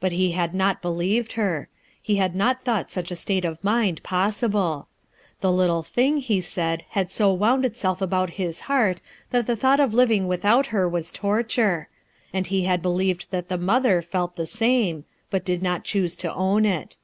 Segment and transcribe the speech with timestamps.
[0.00, 1.68] But he had not believed her;
[2.02, 4.88] he had not thought such a state of mind possible.
[5.40, 9.78] The little thing, he said, had so wound itself about his heart that the thought
[9.78, 13.48] of living without her was torture; FOR MAYBELLE'S SAKE ok and he had Sieved that
[13.48, 16.96] the mother felt the same, but did not choose to own it.